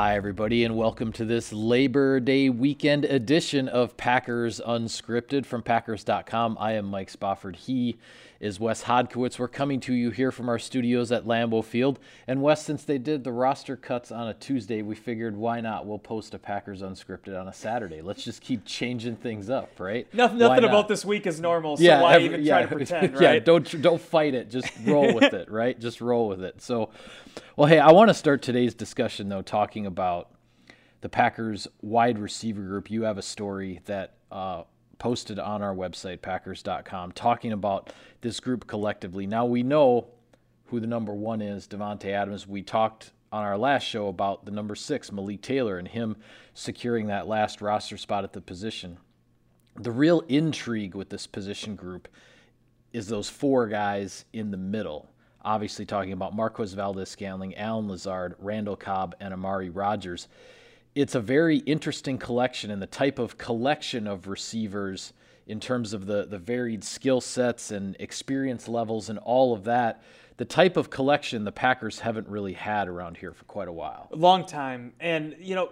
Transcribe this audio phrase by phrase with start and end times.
[0.00, 6.56] Hi, everybody, and welcome to this Labor Day weekend edition of Packers Unscripted from Packers.com.
[6.60, 7.56] I am Mike Spofford.
[7.56, 7.96] He
[8.40, 9.38] is Wes Hodkiewicz.
[9.38, 11.98] We're coming to you here from our studios at Lambeau Field.
[12.26, 15.86] And Wes, since they did the roster cuts on a Tuesday, we figured why not?
[15.86, 18.00] We'll post a Packers Unscripted on a Saturday.
[18.00, 20.12] Let's just keep changing things up, right?
[20.14, 22.68] Nothing, nothing about this week is normal, so yeah, why every, even yeah, try to
[22.76, 23.22] pretend, right?
[23.22, 24.50] Yeah, don't don't fight it.
[24.50, 25.78] Just roll with it, right?
[25.78, 26.62] Just roll with it.
[26.62, 26.90] So,
[27.56, 30.30] well, hey, I want to start today's discussion though talking about
[31.00, 32.90] the Packers wide receiver group.
[32.90, 34.62] You have a story that uh,
[34.98, 39.26] posted on our website, Packers.com, talking about this group collectively.
[39.26, 40.08] Now we know
[40.66, 42.46] who the number one is, Davante Adams.
[42.46, 46.16] We talked on our last show about the number six, Malik Taylor, and him
[46.54, 48.98] securing that last roster spot at the position.
[49.76, 52.08] The real intrigue with this position group
[52.92, 55.10] is those four guys in the middle.
[55.42, 60.28] Obviously, talking about Marquez Valdes Scantling, Allen Lazard, Randall Cobb, and Amari Rodgers
[60.98, 65.12] it's a very interesting collection and the type of collection of receivers
[65.46, 70.02] in terms of the, the varied skill sets and experience levels and all of that.
[70.38, 74.08] The type of collection the packers haven't really had around here for quite a while.
[74.10, 74.92] A long time.
[74.98, 75.70] And you know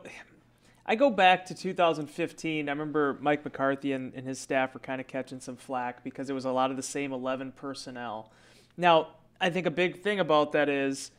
[0.89, 5.01] i go back to 2015 i remember mike mccarthy and, and his staff were kind
[5.01, 8.31] of catching some flack because it was a lot of the same 11 personnel.
[8.77, 9.09] Now
[9.41, 11.11] i think a big thing about that is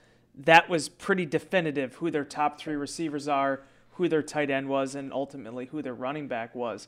[0.45, 3.63] that was pretty definitive who their top three receivers are
[3.97, 6.87] who their tight end was and ultimately who their running back was.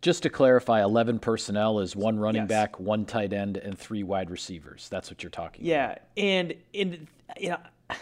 [0.00, 2.48] Just to clarify, 11 personnel is one running yes.
[2.48, 4.88] back, one tight end, and three wide receivers.
[4.88, 5.84] That's what you're talking yeah.
[5.84, 6.02] about.
[6.16, 6.24] Yeah.
[6.24, 7.06] And, and
[7.38, 7.58] you know,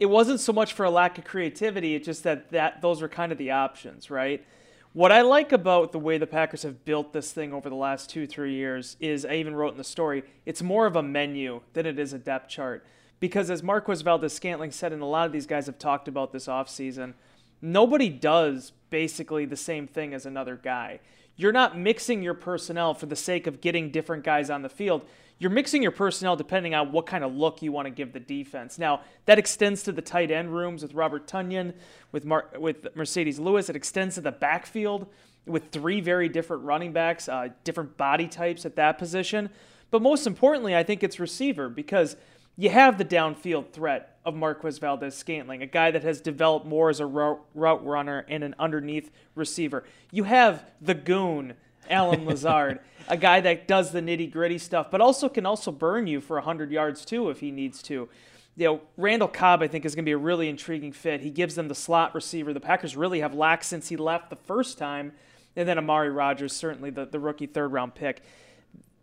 [0.00, 3.08] it wasn't so much for a lack of creativity, it's just that, that those were
[3.08, 4.44] kind of the options, right?
[4.92, 8.08] What I like about the way the Packers have built this thing over the last
[8.08, 11.60] two, three years is I even wrote in the story, it's more of a menu
[11.74, 12.86] than it is a depth chart.
[13.18, 16.32] Because as Marquez Valdes Scantling said, and a lot of these guys have talked about
[16.32, 17.14] this offseason,
[17.62, 21.00] nobody does basically the same thing as another guy.
[21.36, 25.02] You're not mixing your personnel for the sake of getting different guys on the field.
[25.38, 28.20] You're mixing your personnel depending on what kind of look you want to give the
[28.20, 28.78] defense.
[28.78, 31.74] Now, that extends to the tight end rooms with Robert Tonyan,
[32.12, 33.68] with, Mar- with Marcedes Lewis.
[33.68, 35.06] It extends to the backfield
[35.46, 39.50] with three very different running backs, uh, different body types at that position.
[39.90, 42.16] But most importantly, I think it's receiver because–
[42.56, 46.88] you have the downfield threat of Marquez Valdes Scantling, a guy that has developed more
[46.88, 49.84] as a route runner and an underneath receiver.
[50.10, 51.54] You have the goon,
[51.90, 56.06] Allen Lazard, a guy that does the nitty gritty stuff, but also can also burn
[56.06, 58.08] you for 100 yards too if he needs to.
[58.56, 61.20] You know, Randall Cobb, I think, is going to be a really intriguing fit.
[61.20, 62.54] He gives them the slot receiver.
[62.54, 65.12] The Packers really have lacked since he left the first time.
[65.56, 68.22] And then Amari Rodgers, certainly the, the rookie third round pick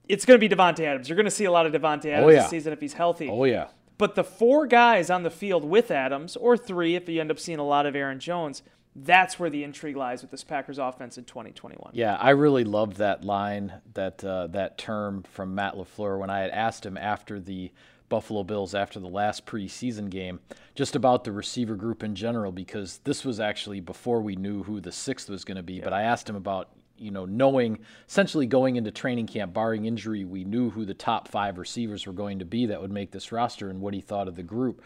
[0.08, 1.10] it's going to be Davante Adams.
[1.10, 2.42] You're going to see a lot of Davante Adams oh, yeah.
[2.42, 3.30] this season if he's healthy.
[3.30, 3.68] Oh yeah.
[3.98, 7.40] But the four guys on the field with Adams, or three if you end up
[7.40, 8.64] seeing a lot of Aaron Jones,
[8.96, 11.92] that's where the intrigue lies with this Packers offense in 2021.
[11.94, 16.40] Yeah, I really loved that line, that uh, that term from Matt LaFleur when I
[16.40, 17.72] had asked him after the
[18.10, 20.40] Buffalo Bills after the last preseason game,
[20.76, 24.80] just about the receiver group in general, because this was actually before we knew who
[24.80, 25.76] the sixth was going to be.
[25.76, 25.84] Yeah.
[25.84, 30.26] But I asked him about you know, knowing essentially going into training camp, barring injury,
[30.26, 33.32] we knew who the top five receivers were going to be that would make this
[33.32, 34.82] roster and what he thought of the group.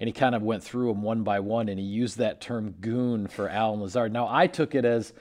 [0.00, 2.74] And he kind of went through them one by one, and he used that term
[2.80, 4.12] goon for Allen Lazard.
[4.12, 5.12] Now, I took it as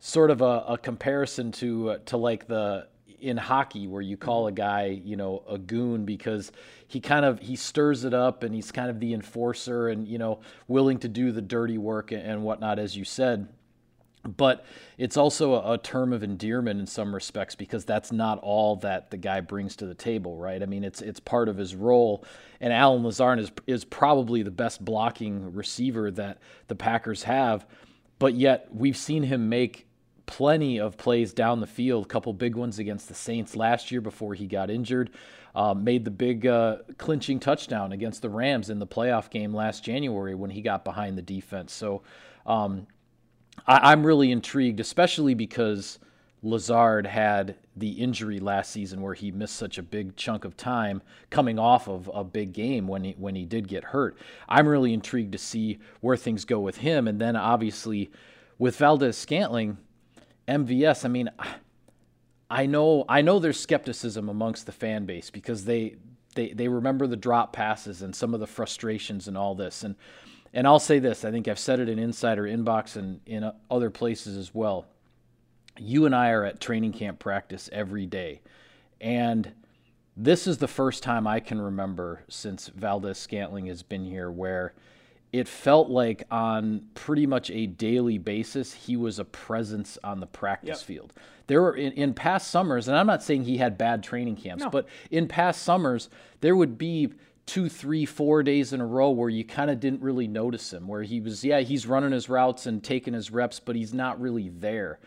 [0.00, 2.88] sort of a, a comparison to uh, to like the
[3.20, 6.52] in hockey where you call a guy you know a goon because
[6.86, 10.18] he kind of he stirs it up and he's kind of the enforcer and you
[10.18, 10.38] know
[10.68, 13.48] willing to do the dirty work and whatnot as you said
[14.36, 14.64] but
[14.98, 19.10] it's also a, a, term of endearment in some respects because that's not all that
[19.10, 20.62] the guy brings to the table, right?
[20.62, 22.24] I mean, it's it's part of his role.
[22.60, 27.66] And Allen Lazard is is probably the best blocking receiver that the Packers have,
[28.18, 29.86] but yet we've seen him make
[30.26, 32.04] plenty of plays down the field.
[32.04, 35.10] A couple big ones against the Saints last year before he got injured.
[35.54, 39.82] Um, made the big uh, clinching touchdown against the Rams in the playoff game last
[39.82, 41.72] January when he got behind the defense.
[41.72, 42.02] So.
[42.46, 42.86] Um,
[43.66, 45.98] I, am really intrigued, especially because
[46.42, 51.02] Lazard had the injury last season where he missed such a big chunk of time
[51.30, 54.16] coming off of a big game when he when he did get hurt.
[54.48, 58.10] I'm really intrigued to see where things go with him, and then obviously
[58.58, 59.78] with Valdes Scantling,
[60.46, 61.04] MVS.
[61.04, 61.30] I mean,
[62.50, 65.96] I know I know there's skepticism amongst the fan base because they
[66.34, 69.96] they they remember the drop passes and some of the frustrations and all this and
[70.52, 73.90] and I'll say this I think I've said it in Insider Inbox and in other
[73.90, 74.86] places as well.
[75.78, 78.40] You and I are at training camp practice every day.
[79.00, 79.52] And
[80.16, 84.74] this is the first time I can remember since Valdes Scantling has been here where
[85.32, 90.26] it felt like on pretty much a daily basis he was a presence on the
[90.26, 90.86] practice Yep.
[90.86, 91.12] field.
[91.46, 94.64] There were in, in past summers, and I'm not saying he had bad training camps,
[94.64, 94.70] No.
[94.70, 96.08] but in past summers
[96.40, 97.10] there would be
[97.48, 100.86] two, three, four days in a row where you kind of didn't really notice him,
[100.86, 104.20] where he was, yeah, he's running his routes and taking his reps, but he's not
[104.20, 105.00] really there.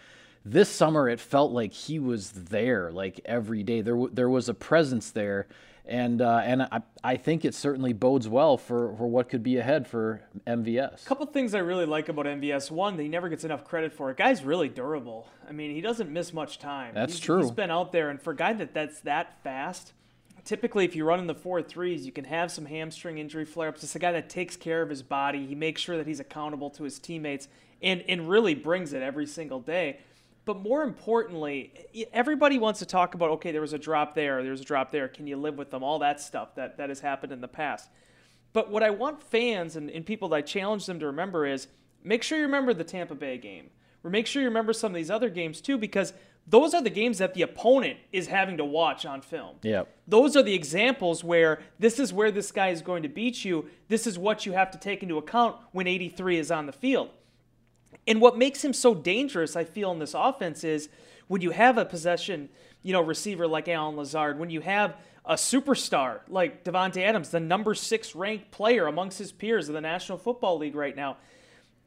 [0.44, 3.82] This summer, it felt like he was there, like every day.
[3.82, 5.48] There, there was a presence there,
[5.86, 9.58] and uh, and I, I think it certainly bodes well for, for what could be
[9.58, 11.06] ahead for MVS.
[11.06, 12.72] A couple things I really like about MVS.
[12.72, 14.18] One, that he never gets enough credit for it.
[14.18, 15.28] Guy's really durable.
[15.48, 16.96] I mean, he doesn't miss much time.
[16.96, 17.42] That's He's- true.
[17.42, 19.94] He's been out there, and for a guy that that's that fast,
[20.46, 23.84] typically if you run in the four threes, you can have some hamstring injury flare-ups.
[23.84, 25.46] It's a guy that takes care of his body.
[25.46, 27.48] He makes sure that he's accountable to his teammates,
[27.82, 30.00] and and really brings it every single day.
[30.44, 31.72] But more importantly,
[32.12, 34.92] everybody wants to talk about okay, there was a drop there, there was a drop
[34.92, 35.08] there.
[35.08, 35.84] Can you live with them?
[35.84, 37.90] All that stuff that that has happened in the past.
[38.54, 41.68] But what I want fans and, and people that I challenge them to remember is
[42.04, 43.70] make sure you remember the Tampa Bay game.
[44.04, 46.14] Or make sure you remember some of these other games too, because
[46.48, 49.58] those are the games that the opponent is having to watch on film.
[49.62, 49.84] Yeah.
[50.08, 53.68] Those are the examples where this is where this guy is going to beat you.
[53.88, 57.10] This is what you have to take into account when 83 is on the field.
[58.08, 60.90] And what makes him so dangerous, I feel, in this offense is
[61.28, 62.50] when you have a possession,
[62.82, 67.40] you know, receiver like Allen Lazard, when you have a superstar like Davante Adams, the
[67.40, 71.18] number six ranked player amongst his peers in the National Football League right now,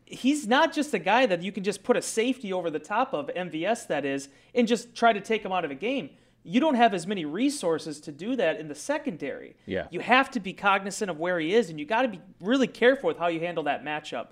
[0.05, 3.13] he's not just a guy that you can just put a safety over the top
[3.13, 6.11] of, MVS that is, and just try to take him out of a game.
[6.43, 9.57] You don't have as many resources to do that in the secondary.
[9.65, 9.87] Yeah.
[9.91, 12.67] You have to be cognizant of where he is, and you got to be really
[12.67, 14.29] careful with how you handle that matchup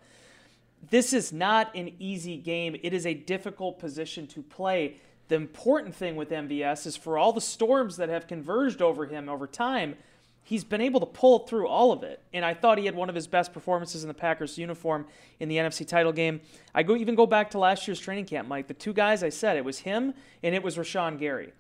[0.91, 2.77] this is not an easy game.
[2.83, 4.97] It is a difficult position to play.
[5.29, 9.29] The important thing with MVS is for all the storms that have converged over him
[9.29, 9.97] over time,
[10.45, 12.21] he's been able to pull through all of it.
[12.33, 15.07] And I thought he had one of his best performances in the Packers uniform
[15.41, 16.41] in the NFC title game.
[16.75, 18.67] I go even go back to last year's training camp, Mike.
[18.67, 21.53] The two guys I said, it was him and it was Rashan Gary.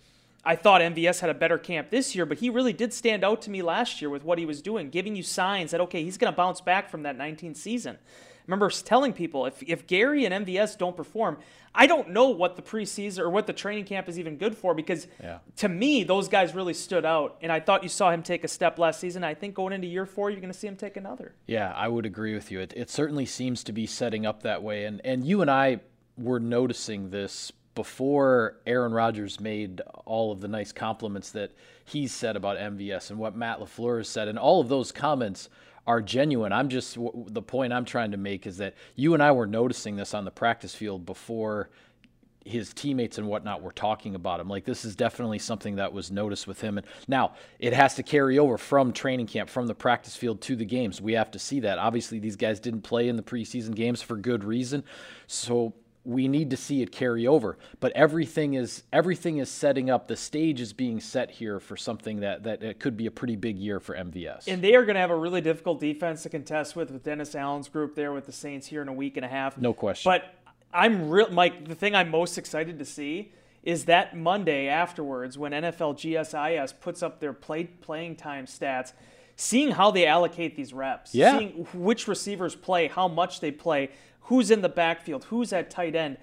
[0.44, 3.42] I thought MVS had a better camp this year, but he really did stand out
[3.42, 6.18] to me last year with what he was doing, giving you signs that, okay, he's
[6.18, 7.96] going to bounce back from that 19 season.
[7.96, 11.38] I remember telling people if, if Gary and MVS don't perform,
[11.72, 14.74] I don't know what the preseason or what the training camp is even good for
[14.74, 15.38] because Yeah.
[15.58, 17.38] to me, those guys really stood out.
[17.40, 19.22] And I thought you saw him take a step last season.
[19.22, 21.36] I think going into year four, you're going to see him take another.
[21.46, 22.58] Yeah, I would agree with you.
[22.58, 24.86] It, it certainly seems to be setting up that way.
[24.86, 25.80] And, and you and I
[26.18, 31.52] were noticing this before Aaron Rodgers made all of the nice compliments that
[31.84, 34.28] he's said about MVS and what Matt LaFleur has said.
[34.28, 35.48] And all of those comments
[35.86, 36.52] are genuine.
[36.52, 36.96] I'm just,
[37.26, 40.24] the point I'm trying to make is that you and I were noticing this on
[40.24, 41.70] the practice field before
[42.44, 44.48] his teammates and whatnot were talking about him.
[44.48, 46.78] Like this is definitely something that was noticed with him.
[46.78, 50.56] And now it has to carry over from training camp, from the practice field to
[50.56, 51.00] the games.
[51.00, 51.78] We have to see that.
[51.78, 54.84] Obviously, these guys didn't play in the preseason games for good reason.
[55.26, 57.56] So we need to see it carry over.
[57.80, 60.08] But everything is everything is setting up.
[60.08, 63.36] The stage is being set here for something that that it could be a pretty
[63.36, 64.48] big year for MVS.
[64.48, 67.34] And they are going to have a really difficult defense to contest with with Dennis
[67.34, 69.56] Allen's group there with the Saints here in a week and a half.
[69.58, 70.10] No question.
[70.10, 70.34] But
[70.74, 71.68] I'm real, Mike.
[71.68, 73.32] The thing I'm most excited to see
[73.62, 78.92] is that Monday afterwards when NFL GSIS puts up their play playing time stats,
[79.36, 81.38] seeing how they allocate these reps, Yeah.
[81.38, 83.90] seeing which receivers play, how much they play,
[84.24, 86.18] who's in the backfield, who's at tight end.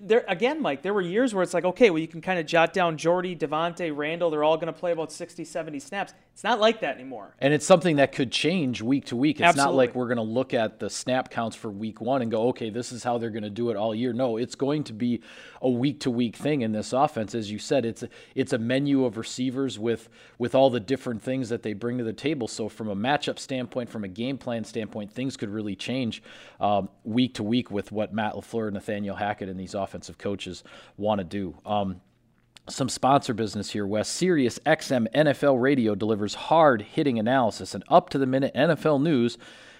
[0.00, 2.46] There again, Mike, there were years where it's like, okay, well, you can kind of
[2.46, 6.14] jot down Jordy, Davante, Randall, they're all going to play about 60, 70 snaps.
[6.32, 7.34] It's not like that anymore.
[7.40, 9.40] And it's something that could change week to week.
[9.40, 12.30] It's not like we're going to look at the snap counts for week one and
[12.30, 14.14] go, okay, this is how they're going to do it all year.
[14.14, 15.20] No, it's going to be
[15.60, 17.34] a week to week thing in this offense.
[17.34, 20.08] As you said, it's a, it's a menu of receivers with
[20.38, 22.48] with all the different things that they bring to the table.
[22.48, 26.22] So from a matchup standpoint, from a game plan standpoint, things could really change
[26.60, 30.64] um, week to week with what Matt Lafleur, Nathaniel Hackett, and these offensive coaches
[30.96, 31.54] want to do.
[31.66, 32.00] Um,
[32.68, 34.08] some sponsor business here, Wes.
[34.08, 39.36] Sirius XM NFL Radio delivers hard hitting analysis and up to the minute NFL news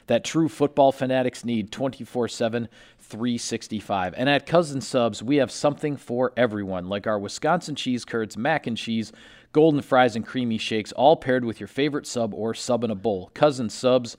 [0.07, 4.15] that true football fanatics need 24 7, 365.
[4.17, 8.67] And at Cousin Subs, we have something for everyone, like our Wisconsin cheese curds, mac
[8.67, 9.13] and cheese,
[9.53, 12.97] golden fries, and creamy shakes, all paired with your favorite sub or sub in a
[12.97, 13.31] bowl.
[13.35, 14.17] Cousin Subs,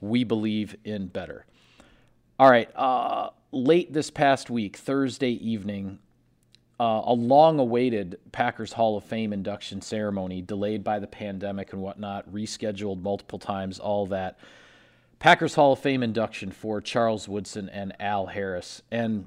[0.00, 1.46] we believe in better.
[2.38, 2.70] All right.
[2.76, 5.98] Uh, late this past week, Thursday evening,
[6.80, 11.80] uh, a long awaited Packers Hall of Fame induction ceremony, delayed by the pandemic and
[11.80, 14.38] whatnot, rescheduled multiple times, all that.
[15.20, 18.82] Packers Hall of Fame induction for Charles Woodson and Al Harris.
[18.90, 19.26] And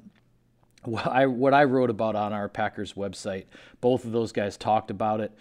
[0.84, 3.46] what I, what I wrote about on our Packers website,
[3.80, 5.32] both of those guys talked about it,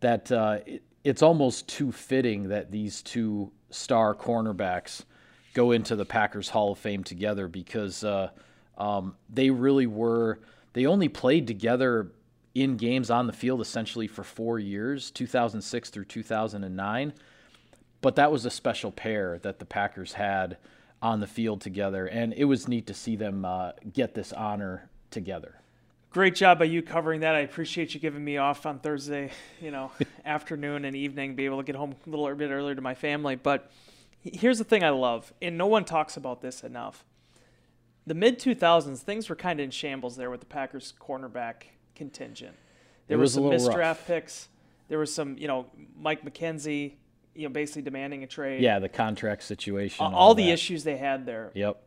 [0.00, 5.04] that uh, it, it's almost too fitting that these two star cornerbacks
[5.52, 8.30] go into the Packers Hall of Fame together because uh,
[8.78, 10.40] um, they really were.
[10.72, 12.12] They only played together
[12.54, 17.12] in games on the field essentially for four years, 2006 through 2009.
[18.00, 20.56] But that was a special pair that the Packers had
[21.02, 24.88] on the field together, and it was neat to see them uh, get this honor
[25.10, 25.56] together.
[26.10, 27.34] Great job by you covering that.
[27.34, 29.92] I appreciate you giving me off on Thursday, you know,
[30.24, 33.36] afternoon and evening, be able to get home a little bit earlier to my family.
[33.36, 33.70] But
[34.22, 37.04] here's the thing I love, and no one talks about this enough.
[38.10, 41.62] The mid 2000s, things were kind of in shambles there with the Packers cornerback
[41.94, 42.56] contingent.
[43.06, 43.76] There was some missed rough.
[43.76, 44.48] draft picks.
[44.88, 46.94] There was some, you know, Mike McKenzie,
[47.36, 48.62] you know, basically demanding a trade.
[48.62, 50.04] Yeah, the contract situation.
[50.04, 50.54] all, all the that.
[50.54, 51.52] issues they had there.
[51.54, 51.80] Yep.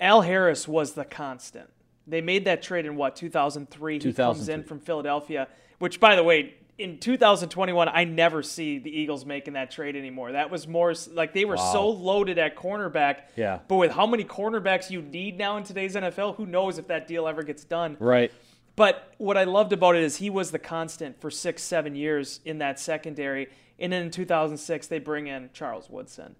[0.00, 1.68] Al Harris was the constant.
[2.06, 4.00] They made that trade in what 2003.
[4.00, 5.48] He comes in from Philadelphia,
[5.80, 10.32] which, by the way, in 2021, I never see the Eagles making that trade anymore.
[10.32, 13.22] That was more like they were so loaded at cornerback.
[13.36, 13.60] Yeah.
[13.68, 17.06] But with how many cornerbacks you need now in today's NFL, who knows if that
[17.06, 17.96] deal ever gets done?
[18.00, 18.32] Right.
[18.76, 22.40] But what I loved about it is he was the constant for six, seven years
[22.44, 23.48] in that secondary.
[23.78, 26.34] And then in 2006, they bring in Charles Woodson.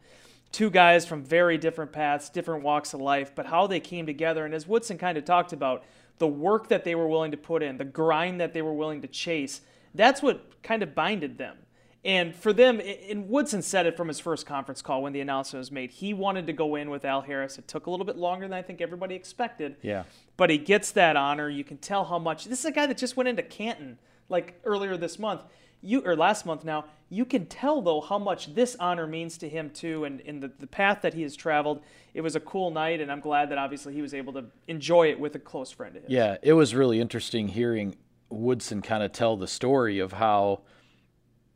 [0.51, 4.45] Two guys from very different paths, different walks of life, but how they came together.
[4.45, 5.85] And as Woodson kind of talked about,
[6.19, 9.03] the work that they were willing to put in, the grind that they were willing
[9.03, 9.61] to chase,
[9.95, 11.57] that's what kind of binded them.
[12.05, 15.61] And for them, and Woodson said it from his first conference call when the announcement
[15.61, 15.91] was made.
[15.91, 17.57] He wanted to go in with Al Harris.
[17.59, 20.03] It took a little bit longer than I think everybody expected Yeah.
[20.37, 21.49] but he gets that honor.
[21.49, 22.45] You can tell how much.
[22.45, 23.99] This is a guy that just went into Canton
[24.29, 25.43] like earlier this month.
[25.81, 26.85] You or last month now.
[27.09, 30.51] You can tell though how much this honor means to him too, and in the,
[30.59, 31.83] the path that he has traveled.
[32.15, 35.09] It was a cool night, and I'm glad that obviously he was able to enjoy
[35.11, 36.11] it with a close friend of his.
[36.13, 37.97] Yeah, it was really interesting hearing
[38.29, 40.61] Woodson kind of tell the story of how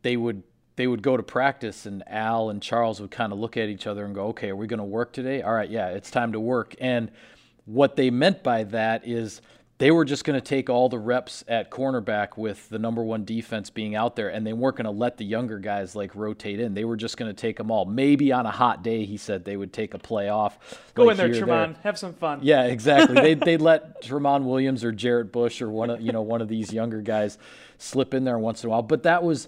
[0.01, 0.43] they would
[0.75, 3.85] they would go to practice and Al and Charles would kind of look at each
[3.85, 5.41] other and go, "Okay, are we going to work today?
[5.41, 7.11] All right, yeah, it's time to work." And
[7.65, 9.41] what they meant by that is
[9.79, 13.23] they were just going to take all the reps at cornerback with the number one
[13.23, 16.59] defense being out there, and they weren't going to let the younger guys like rotate
[16.59, 16.73] in.
[16.73, 17.85] They were just going to take them all.
[17.85, 20.59] Maybe on a hot day, he said they would take a play off.
[20.95, 21.77] Go like in there, Tramon.
[21.83, 22.41] Have some fun.
[22.43, 23.15] yeah, exactly.
[23.15, 26.49] they they let Tramon Williams or Jarrett Bush or one of you know one of
[26.49, 27.37] these younger guys
[27.77, 28.81] slip in there once in a while.
[28.81, 29.47] But that was,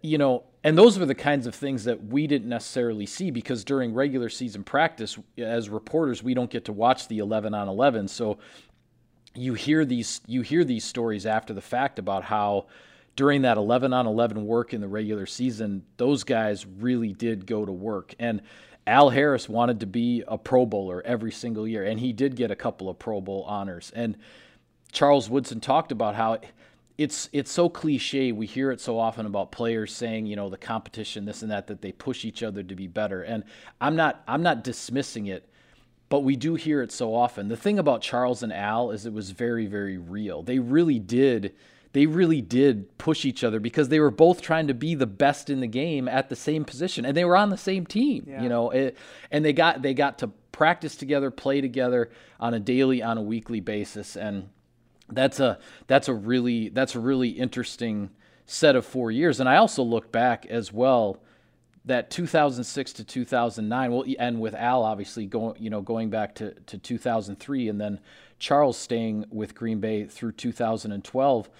[0.00, 3.64] you know, and those were the kinds of things that we didn't necessarily see because
[3.64, 8.06] during regular season practice, as reporters, we don't get to watch the eleven on eleven.
[8.06, 8.38] So
[9.34, 12.66] you hear these you hear these stories after the fact about how
[13.16, 17.64] during that 11 on 11 work in the regular season those guys really did go
[17.64, 18.14] to work.
[18.18, 18.42] And
[18.86, 22.50] Al Harris wanted to be a pro bowler every single year and he did get
[22.50, 23.92] a couple of pro bowl honors.
[23.94, 24.16] And
[24.92, 26.38] Charles Woodson talked about how
[26.96, 30.56] it's it's so cliche we hear it so often about players saying you know the
[30.56, 33.22] competition this and that that they push each other to be better.
[33.22, 33.42] And
[33.80, 35.48] I'm not I'm not dismissing it
[36.14, 37.48] but we do hear it so often.
[37.48, 40.44] The thing about Charles and Al is it was very, very real.
[40.44, 41.56] They really did.
[41.92, 45.50] They really did push each other because they were both trying to be the best
[45.50, 48.26] in the game at the same position, and they were on the same team.
[48.28, 48.44] Yeah.
[48.44, 48.96] You know, it,
[49.32, 53.22] and they got they got to practice together, play together on a daily, on a
[53.22, 54.50] weekly basis, and
[55.08, 58.10] that's a that's a really that's a really interesting
[58.46, 59.40] set of four years.
[59.40, 61.18] And I also look back as well
[61.86, 66.52] that 2006 to 2009 well and with al obviously going you know going back to,
[66.66, 68.00] to 2003 and then
[68.38, 71.50] charles staying with green bay through 2012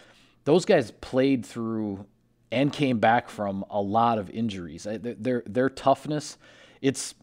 [0.45, 2.07] those guys played through
[2.55, 4.85] and came back from a lot of injuries.
[4.85, 6.39] Their their, their toughness
[6.81, 7.15] it's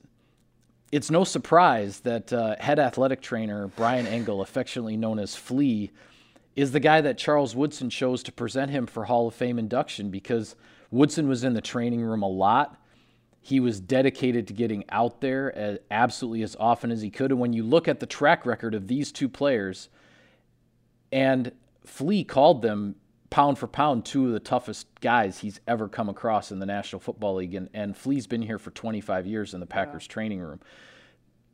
[0.91, 5.91] it's no surprise that uh, head athletic trainer bryan engel affectionately known as flea
[6.55, 10.09] is the guy that charles woodson chose to present him for hall of fame induction
[10.09, 10.55] because
[10.89, 12.80] woodson was in the training room a lot
[13.41, 17.31] he was dedicated to getting out there as, absolutely as often as he could.
[17.31, 19.89] And when you look at the track record of these two players,
[21.11, 21.51] and
[21.83, 22.95] Flea called them
[23.31, 26.99] pound for pound two of the toughest guys he's ever come across in the National
[26.99, 27.55] Football League.
[27.55, 30.59] And, and Flea's been here for 25 years in the Packers training room.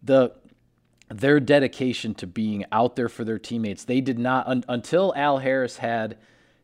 [0.03, 0.33] The
[1.09, 5.37] their dedication to being out there for their teammates, they did not un, until Al
[5.37, 6.17] Harris had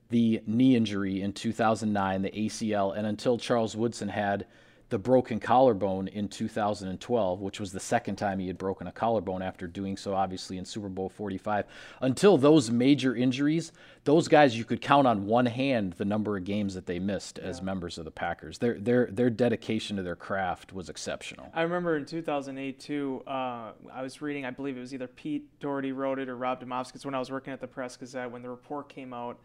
[0.09, 4.45] the knee injury in 2009, the ACL, and until Charles Woodson had
[4.93, 9.41] the broken collarbone in 2012, which was the second time he had broken a collarbone
[9.41, 11.65] after doing so, obviously, in Super Bowl 45.
[12.01, 13.71] Until those major injuries,
[14.03, 17.39] those guys, you could count on one hand the number of games that they missed
[17.39, 18.59] as members of the Packers.
[18.59, 21.49] Their, their, their dedication to their craft was exceptional.
[21.55, 23.23] I remember in 2008 too.
[23.25, 26.63] Uh, I was reading, I believe it was either Pete Dougherty wrote it or Rob
[26.63, 27.03] Demovsky.
[27.03, 29.39] when I was working at the Press Gazette when the report came out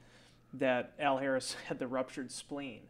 [0.52, 2.80] that Al Harris had the ruptured spleen,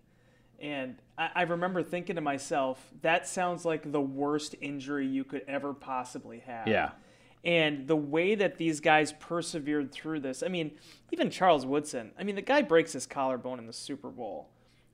[0.58, 5.42] And I, I remember thinking to myself, that sounds like the worst injury you could
[5.46, 6.66] ever possibly have.
[6.66, 6.90] Yeah.
[7.44, 10.72] And the way that these guys persevered through this, I mean,
[11.12, 14.48] even Charles Woodson, I mean, the guy breaks his collarbone in the Super Bowl.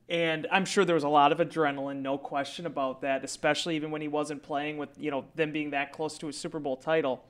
[0.09, 3.91] And I'm sure there was a lot of adrenaline, no question about that, especially even
[3.91, 6.77] when he wasn't playing with, you know, them being that close to a Super Bowl
[6.77, 7.25] title.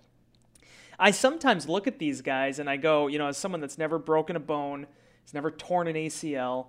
[0.98, 3.98] I sometimes look at these guys and I go, you know, as someone that's never
[3.98, 4.88] broken a bone,
[5.22, 6.66] has never torn an ACL,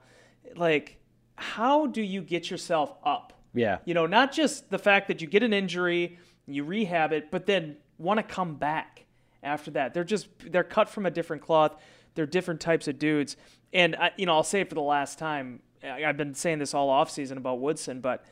[0.56, 0.98] like,
[1.36, 3.34] how do you get yourself up?
[3.54, 3.78] Yeah.
[3.86, 7.46] You know, not just the fact that you get an injury, you rehab it, but
[7.46, 9.06] then want to come back
[9.44, 9.94] after that.
[9.94, 11.76] They're just they're cut from a different cloth.
[12.16, 13.38] They're different types of dudes.
[13.74, 15.62] And I, you know, I'll say it for the last time.
[15.84, 18.26] I've been saying this all offseason about Woodson, but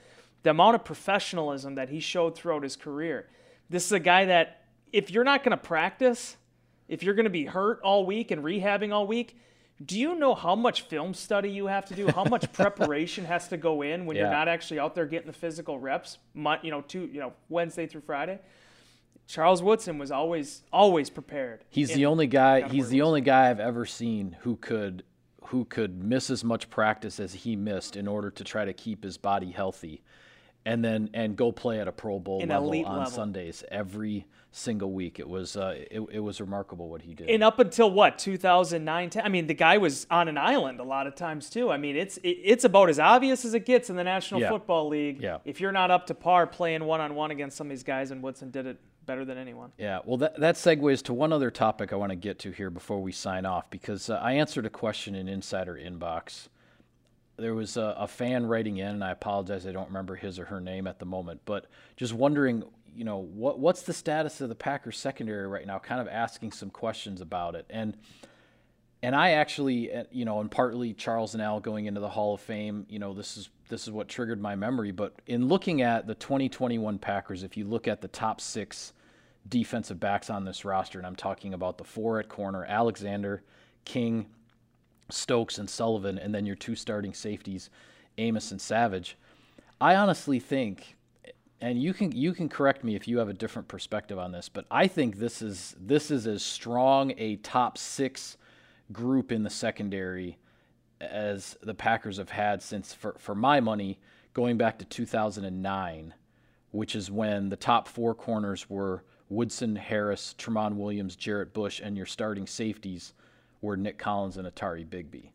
[0.44, 3.28] the amount of professionalism that he showed throughout his career.
[3.70, 6.38] This is a guy that if you're not going to practice,
[6.88, 9.38] if you're going to be hurt all week and rehabbing all week,
[9.84, 12.08] do you know how much film study you have to do?
[12.08, 14.24] How much preparation has to go in when Yeah.
[14.24, 16.18] you're not actually out there getting the physical reps?
[16.36, 18.40] You know, two, you know, Wednesday through Friday.
[19.28, 21.64] Charles Woodson was always always prepared.
[21.70, 22.68] He's the only guy.
[22.68, 25.04] He's the only guy I've ever seen who could
[25.46, 29.04] who could miss as much practice as he missed in order to try to keep
[29.04, 30.02] his body healthy,
[30.66, 33.06] and then and go play at a Pro Bowl An level on level.
[33.12, 34.26] Sundays every
[34.56, 35.20] single week.
[35.20, 37.30] It was uh, it, it was remarkable what he did.
[37.30, 40.84] And up until what 2009, 10, I mean, the guy was on an island a
[40.84, 41.72] lot of times too.
[41.72, 44.50] I mean, it's it, it's about as obvious as it gets in the National Yeah.
[44.50, 45.22] Football League.
[45.22, 45.40] Yeah.
[45.44, 48.12] If you're not up to par playing one on one against some of these guys,
[48.12, 49.72] and Woodson did it better than anyone.
[49.78, 52.70] Yeah, well, that, that segues to one other topic I want to get to here
[52.70, 56.48] before we sign off because uh, I answered a question in Insider Inbox.
[57.36, 60.46] There was a, a fan writing in, and I apologize, I don't remember his or
[60.46, 61.66] her name at the moment, but
[61.98, 62.64] just wondering,
[62.96, 65.80] you know, what what's the status of the Packers secondary right now?
[65.80, 67.98] Kind of asking some questions about it, and
[69.04, 72.34] and I actually, uh, you know, and partly Charles and Al going into the Hall
[72.34, 74.92] of Fame, you know, this is this is what triggered my memory.
[74.92, 78.94] But in looking at the 2021 Packers, if you look at the top six
[79.50, 83.44] defensive backs on this roster, and I'm talking about the four at corner: Alexander,
[83.84, 84.28] King,
[85.10, 87.70] Stokes, and Sullivan, and then your two starting safeties,
[88.18, 89.18] Amos and Savage.
[89.82, 90.96] I honestly think,
[91.64, 94.50] and you can you can correct me if you have a different perspective on this,
[94.50, 98.38] but I think this is this is as strong a top six
[98.92, 100.38] group in the secondary
[101.00, 104.00] as the Packers have had since, for, for my money,
[104.34, 106.14] going back to 2009,
[106.72, 111.96] which is when the top four corners were Woodson, Harris, Tramon Williams, Jarrett Bush, and
[111.98, 113.14] your starting safeties
[113.62, 115.30] were Nick Collins and Atari Bigby.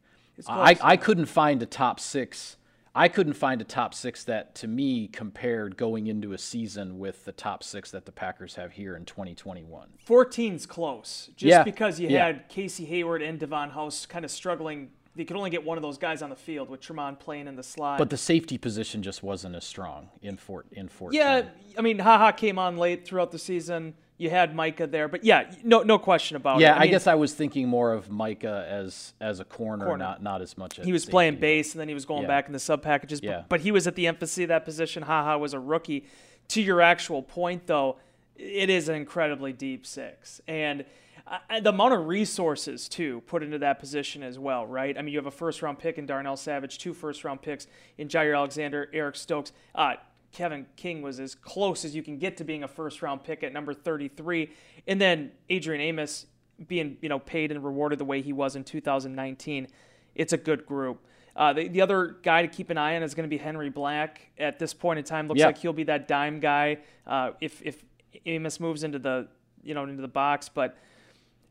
[0.46, 0.76] I.
[0.82, 2.56] I couldn't find a top six.
[2.94, 7.24] I couldn't find a top six that, to me, compared going into a season with
[7.24, 9.88] the top six that the Packers have here in 2021.
[10.06, 12.26] 14's close, just Yeah, because you yeah.
[12.26, 14.90] had Casey Hayward and Davon House kind of struggling.
[15.14, 17.56] They could only get one of those guys on the field with Tramon playing in
[17.56, 17.98] the slot.
[17.98, 21.18] But the safety position just wasn't as strong in Fort in 14.
[21.18, 21.42] yeah,
[21.76, 23.94] I mean, Ha Ha came on late throughout the season.
[24.18, 26.70] You had Micah there, but yeah, no, no question about Yeah, it.
[26.70, 30.04] Yeah, I, mean, guess I was thinking more of Micah as as a corner, Corner.
[30.04, 30.78] not not as much.
[30.80, 31.10] As he was safety.
[31.12, 32.28] playing base and then he was going Yeah.
[32.28, 33.20] back in the sub packages.
[33.22, 33.38] Yeah.
[33.38, 35.04] But, but he was at the emphasis of that position.
[35.04, 36.04] Ha Ha was a rookie.
[36.48, 37.98] To your actual point, though,
[38.36, 40.40] it is an incredibly deep six.
[40.48, 40.84] And
[41.26, 44.96] uh, the amount of resources, too, put into that position as well, right?
[44.96, 47.66] I mean, you have a first round pick in Darnell Savage, two first round picks
[47.98, 49.52] in Jaire Alexander, Eric Stokes.
[49.74, 49.94] Uh,
[50.32, 53.42] Kevin King was as close as you can get to being a first round pick
[53.42, 54.50] at number 33.
[54.86, 56.26] And then Adrian Amos
[56.66, 59.68] being, you know, paid and rewarded the way he was in 2019.
[60.14, 61.04] It's a good group.
[61.36, 63.70] Uh, the, the other guy to keep an eye on is going to be Henry
[63.70, 64.30] Black.
[64.38, 65.46] At this point in time, looks Yeah.
[65.46, 67.84] like he'll be that dime guy uh, if if
[68.26, 69.28] Amos moves into the
[69.62, 70.48] you know into the box.
[70.48, 70.76] But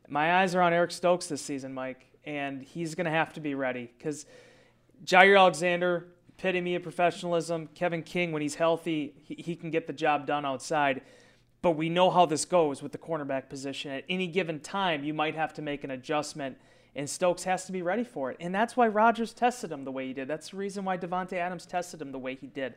[0.08, 3.40] my eyes are on Eric Stokes this season, Mike, and he's going to have to
[3.40, 4.26] be ready because
[5.04, 7.68] Jaire Alexander, epitome of professionalism.
[7.74, 11.02] Kevin King, when he's healthy, he, he can get the job done outside.
[11.60, 13.90] But we know how this goes with the cornerback position.
[13.90, 16.56] At any given time, you might have to make an adjustment,
[16.94, 18.36] and Stokes has to be ready for it.
[18.38, 20.28] And that's why Rodgers tested him the way he did.
[20.28, 22.74] That's the reason why Davante Adams tested him the way he did.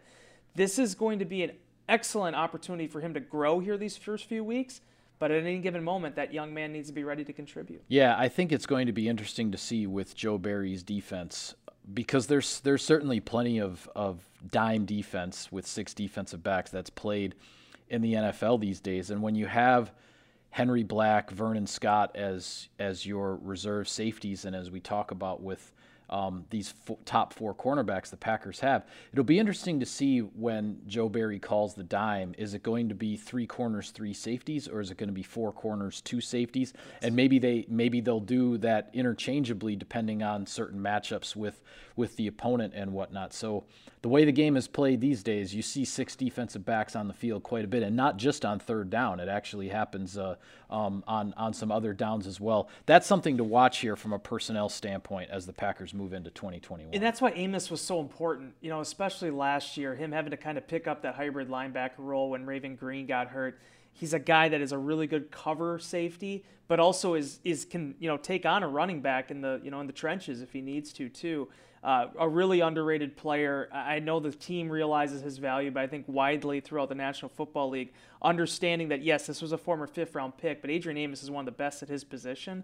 [0.55, 1.51] This is going to be an
[1.87, 4.81] excellent opportunity for him to grow here these first few weeks.
[5.19, 7.83] But at any given moment, that young man needs to be ready to contribute.
[7.87, 11.53] Yeah, I think it's going to be interesting to see with Joe Barry's defense
[11.93, 17.35] because there's there's certainly plenty of, of dime defense with six defensive backs that's played
[17.89, 19.09] in the NFL these days.
[19.11, 19.91] And when you have
[20.51, 25.71] Henry Black, Vernon Scott as as your reserve safeties, and as we talk about with
[26.11, 26.73] um, these
[27.05, 28.85] top four cornerbacks the Packers have.
[29.13, 32.35] It'll be interesting to see when Joe Barry calls the dime.
[32.37, 35.23] Is it going to be three corners, three safeties, or is it going to be
[35.23, 36.73] four corners, two safeties?
[37.01, 41.61] And maybe they maybe they'll do that interchangeably depending on certain matchups with
[41.95, 43.33] with the opponent and whatnot.
[43.33, 43.65] So
[44.01, 47.13] the way the game is played these days, you see six defensive backs on the
[47.13, 49.19] field quite a bit, and not just on third down.
[49.19, 50.35] It actually happens uh,
[50.71, 52.67] um, on on some other downs as well.
[52.85, 56.93] That's something to watch here from a personnel standpoint as the Packers move into 2021.
[56.93, 60.37] And that's why Amos was so important, you know, especially last year, him having to
[60.37, 63.59] kind of pick up that hybrid linebacker role when Raven Greene got hurt.
[63.93, 67.95] He's a guy that is a really good cover safety, but also is is can
[67.99, 70.51] you know take on a running back in the you know in the trenches if
[70.53, 71.47] he needs to too.
[71.83, 73.67] Uh, a really underrated player.
[73.73, 77.69] I know the team realizes his value, but I think widely throughout the National Football
[77.71, 81.31] League, understanding that yes, this was a former fifth round pick, but Adrian Amos is
[81.31, 82.63] one of the best at his position.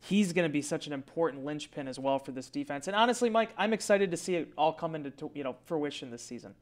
[0.00, 2.88] He's going to be such an important linchpin as well for this defense.
[2.88, 6.22] And honestly, Mike, I'm excited to see it all come into you know fruition this
[6.22, 6.54] season.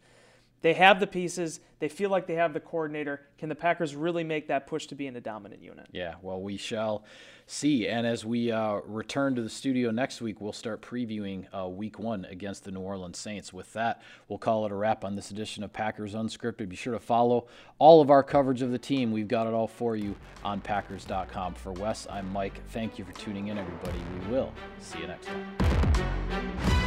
[0.62, 1.60] They have the pieces.
[1.80, 3.22] They feel like they have the coordinator.
[3.36, 5.88] Can the Packers really make that push to be in a dominant unit?
[5.90, 7.04] Yeah, well, we shall
[7.46, 7.88] see.
[7.88, 11.98] And as we uh, return to the studio next week, we'll start previewing uh, week
[11.98, 13.52] one against the New Orleans Saints.
[13.52, 16.68] With that, we'll call it a wrap on this edition of Packers Unscripted.
[16.68, 17.48] Be sure to follow
[17.80, 19.10] all of our coverage of the team.
[19.10, 21.54] We've got it all for you on Packers.com.
[21.54, 22.60] For Wes, I'm Mike.
[22.68, 23.98] Thank you for tuning in, everybody.
[24.20, 26.81] We will see you next time.